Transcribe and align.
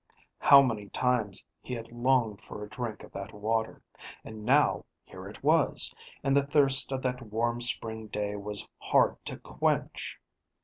How 0.39 0.63
many 0.63 0.89
times 0.89 1.43
he 1.61 1.75
had 1.75 1.91
longed 1.91 2.41
for 2.41 2.63
a 2.63 2.69
drink 2.69 3.03
of 3.03 3.11
that 3.11 3.33
water, 3.33 3.83
and 4.23 4.43
now 4.43 4.85
here 5.03 5.27
it 5.29 5.43
was, 5.43 5.93
and 6.23 6.35
the 6.35 6.41
thirst 6.47 6.91
of 6.91 7.03
that 7.03 7.21
warm 7.21 7.61
spring 7.61 8.07
day 8.07 8.35
was 8.35 8.67
hard 8.79 9.23
to 9.25 9.37
quench! 9.37 10.19